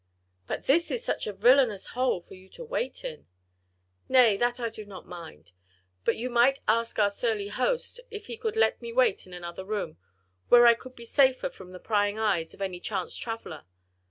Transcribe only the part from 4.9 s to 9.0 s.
mind!—But you might ask our surly host if he could let me